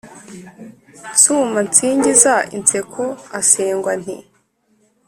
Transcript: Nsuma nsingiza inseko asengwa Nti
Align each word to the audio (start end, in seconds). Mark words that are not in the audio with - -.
Nsuma 1.13 1.59
nsingiza 1.67 2.33
inseko 2.57 3.03
asengwa 3.39 3.91
Nti 4.01 4.17